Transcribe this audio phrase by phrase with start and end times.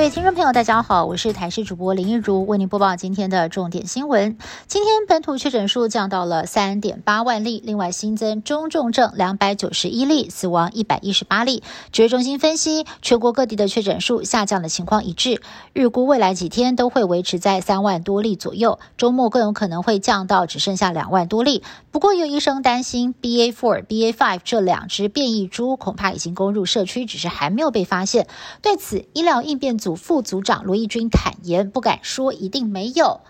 [0.00, 4.38] 各位听众朋友，大家好，我是台视主播林一如，为您播报今天的重点新闻。
[4.66, 11.62] 今天本土确诊数降到了三点八万例，另外新增中重症两百九十一例，死亡一百一十八例。
[11.92, 15.42] 指挥中心分析，全国各地的确诊数下降的情况一致，
[15.74, 21.62] 预估未来几天都会维持在三万多例左右，周末更有可能会降到只剩下两万多例。
[21.90, 28.26] 不过有医生担心，BA four、BA five 这两只变异株恐怕已经攻入社区，只是还没有被发现。
[28.62, 33.20] 对此，医疗应变组副组长罗义军坦言，不敢说一定没有，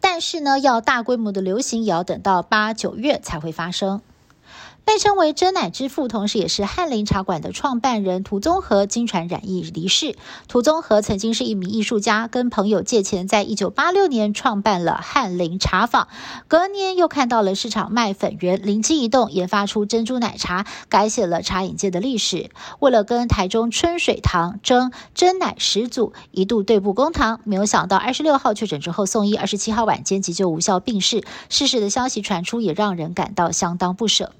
[0.00, 4.00] 但是呢，要大规模的流行，也要等到八九月才会发生。
[4.84, 10.14] 被称为真奶之父，同时也是翰林茶馆的创办人涂宗和经传染疫离世。
[10.46, 16.08] 涂宗和曾经是一名艺术家，跟朋友借钱，在一九八六年创办了翰林茶坊。
[16.48, 22.50] 隔年又看到了市场卖粉圆，灵机一动，研发出珍珠奶茶，改写了茶饮界的历史。
[22.78, 27.40] 为了跟台中春水堂争真奶始祖，一度对簿公堂。
[27.44, 31.24] 没有想到二十六号确诊之后送医，二十七号晚间急救无效病逝。
[31.48, 34.32] 逝世的消息传出，也让人感到相当不舍。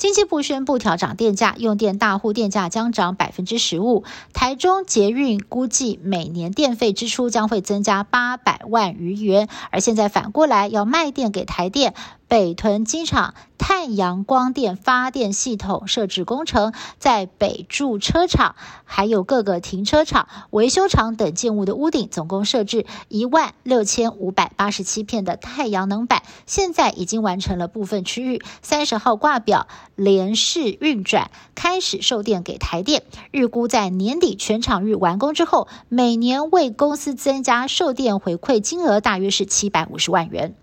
[0.00, 4.02] 经济部宣布调涨电价，用电大户电价将涨百分之十五。
[4.32, 11.92] 台中捷运估计每年电费支出将会增加八百万余元，而现在反过来要卖电给台电。
[12.28, 28.42] 北屯机场太阳光电发电系统设置工程，在北驻车场还有各个停车场、维修厂等建物的屋顶，总共设置一万六千五百八十七片的太阳能板，现在已经完成了部分区域。
[28.62, 33.02] 三十号挂表连续运转，开始售电给台电。
[33.30, 40.54] 预估在年底全场域完工之后，每年为公司增加售电回馈金额大约是七百五十万元。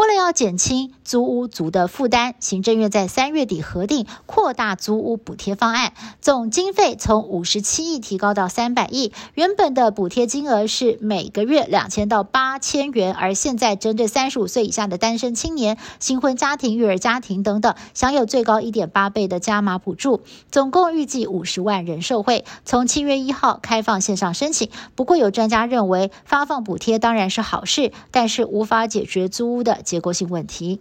[0.00, 9.12] 为了要减轻租屋族的负担，行政院在三月底核定扩大租屋补贴方案，总经费从五十七亿提高到三百亿。
[9.34, 22.46] 原本的补贴金额是每个月两千到八千元，而现在针对三十五岁以下的单身青年、新婚家庭、育儿家庭等等，享有最高一点八倍的加码补助，总共预计五十万人受惠。
[22.64, 29.82] 从七月一号开放线上申请，不过有专家认为发放补贴当然是好事，但是无法解决租屋的。
[29.90, 30.80] 结构性问题。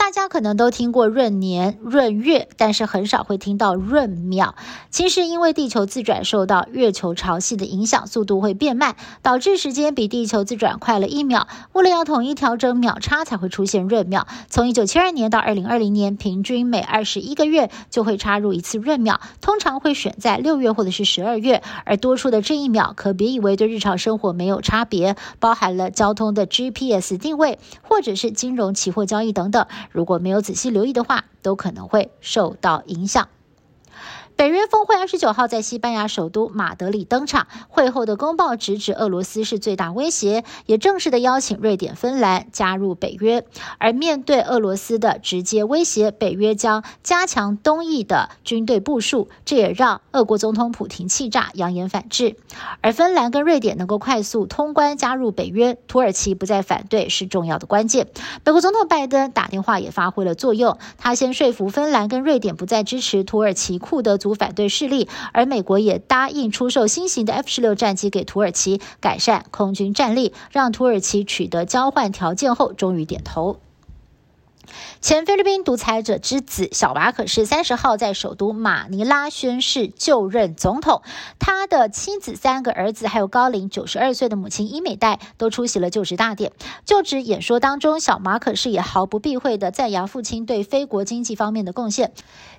[0.00, 4.54] 大家可能都听过闰年、闰月，但是很少会听到闰秒。
[4.88, 11.46] 其实，因为地球自转受到月球潮汐的影响，速度会变慢，导致时间比地球自转快了一秒。
[11.74, 14.26] 为了要统一调整秒差，才会出现闰秒。
[14.48, 21.62] 从一九七二年到二零二零年，平均每二十一个月就会插入一次闰秒，通常会选在六月或者是十二月。
[21.84, 29.66] 而多出的这一秒，可别以为对日常生活没有差别，包含了交通的 GPS 定位，或者是金融期货交易等等。
[29.90, 33.28] 如果没有仔细留意的话，都可能会受到影响。
[34.40, 37.46] 北约峰会二十九号在西班牙首都马德里登场。
[37.68, 43.44] 会后的公报直指俄罗斯是最大威胁，也正式的邀请瑞典、芬兰加入北约。
[43.76, 52.36] 而面对俄罗斯的直接威胁，北约将加强东翼的军队部署，这也让俄国总统普京气炸，扬言反制。
[52.80, 58.06] 而芬兰跟瑞典能够快速通关加入北约，土耳其不再反对是重要的关键。
[58.46, 64.29] 美国总统拜登打电话也发挥了作用，他先说服芬兰跟瑞典不再支持土耳其库德族。
[64.34, 73.60] 反对势力，而美国也答应出售新型的 F 十六战机给土耳其，改善空军战力，让土耳其取得交换条件后，终于点头。
[75.00, 81.02] 前菲律宾独裁者之子小马可是三十号在首都马尼拉宣誓就任总统，
[81.38, 86.52] 他的妻子、三个儿子，还有高龄九十二岁的母亲伊美代都出席了就职大典。
[86.84, 92.12] 就职演说当中，小马可是也毫不避讳的赞扬父亲对非国经济方面的贡献。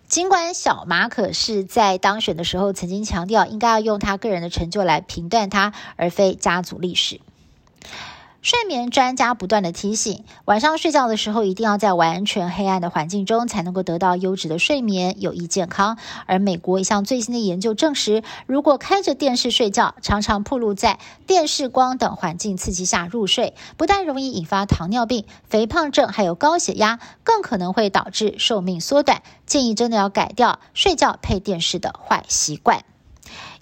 [0.07, 7.21] 尽管小马可是在当选的时候曾经强调，应该要用他个人的成就来评断他，而非家族历史。
[8.41, 15.99] 睡眠专家不断的提醒，晚上睡觉的时候一定要在完全黑暗的环境中，才能够得到优质的睡眠，有益健康。
[16.25, 29.21] 而美国一项最新的研究证实，如果开着电视睡觉，常常暴露在电视光等环境刺激下入睡，不但容易引发糖尿病、肥胖症，还有高血压，更可能会导致寿命缩短。
[29.45, 32.83] 建议真的要改掉睡觉配电视的坏习惯。